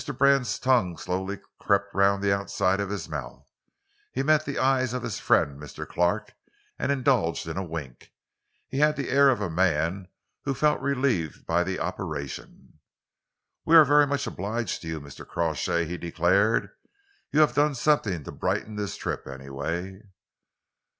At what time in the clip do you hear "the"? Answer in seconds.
2.23-2.33, 4.45-4.57, 8.95-9.09, 11.63-11.79